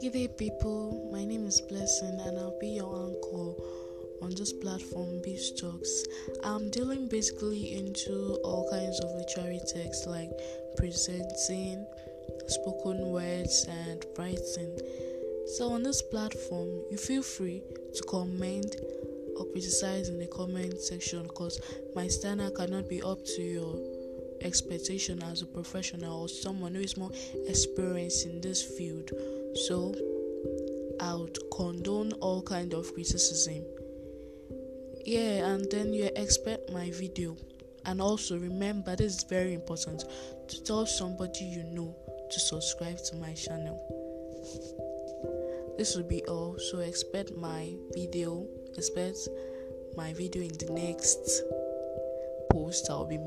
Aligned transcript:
Good 0.00 0.12
day, 0.12 0.28
people. 0.28 1.10
My 1.10 1.24
name 1.24 1.44
is 1.44 1.60
Blessing, 1.60 2.20
and 2.20 2.38
I'll 2.38 2.56
be 2.60 2.68
your 2.68 2.86
anchor 2.86 3.60
on 4.22 4.32
this 4.36 4.52
platform, 4.52 5.20
Beef 5.24 5.56
Talks. 5.60 6.04
I'm 6.44 6.70
dealing 6.70 7.08
basically 7.08 7.74
into 7.74 8.38
all 8.44 8.70
kinds 8.70 9.00
of 9.00 9.10
literary 9.10 9.58
texts 9.66 10.06
like 10.06 10.30
presenting, 10.76 11.84
spoken 12.46 13.10
words, 13.10 13.66
and 13.68 14.06
writing. 14.16 14.78
So, 15.56 15.72
on 15.72 15.82
this 15.82 16.00
platform, 16.00 16.68
you 16.92 16.96
feel 16.96 17.22
free 17.22 17.64
to 17.96 18.02
comment 18.04 18.76
or 19.36 19.46
criticize 19.46 20.10
in 20.10 20.20
the 20.20 20.28
comment 20.28 20.80
section 20.80 21.24
because 21.24 21.60
my 21.96 22.06
standard 22.06 22.54
cannot 22.54 22.88
be 22.88 23.02
up 23.02 23.24
to 23.24 23.42
your 23.42 23.98
expectation 24.42 25.20
as 25.24 25.42
a 25.42 25.46
professional 25.46 26.22
or 26.22 26.28
someone 26.28 26.76
who 26.76 26.82
is 26.82 26.96
more 26.96 27.10
experienced 27.48 28.26
in 28.26 28.40
this 28.40 28.62
field. 28.62 29.10
So 29.54 29.94
I 31.00 31.14
would 31.14 31.38
condone 31.52 32.12
all 32.20 32.42
kind 32.42 32.74
of 32.74 32.92
criticism. 32.94 33.64
Yeah, 35.04 35.46
and 35.46 35.70
then 35.70 35.92
you 35.92 36.10
expect 36.16 36.70
my 36.70 36.90
video. 36.90 37.36
And 37.84 38.00
also 38.00 38.38
remember 38.38 38.96
this 38.96 39.16
is 39.16 39.24
very 39.24 39.54
important 39.54 40.04
to 40.48 40.62
tell 40.64 40.84
somebody 40.86 41.44
you 41.44 41.64
know 41.64 41.94
to 42.30 42.40
subscribe 42.40 42.98
to 43.04 43.16
my 43.16 43.32
channel. 43.32 43.78
This 45.78 45.96
will 45.96 46.04
be 46.04 46.22
all. 46.24 46.58
So 46.58 46.80
expect 46.80 47.32
my 47.36 47.72
video. 47.94 48.46
Expect 48.76 49.28
my 49.96 50.12
video 50.12 50.42
in 50.42 50.52
the 50.58 50.72
next 50.72 51.42
post. 52.50 52.88
I'll 52.90 53.06
be 53.06 53.18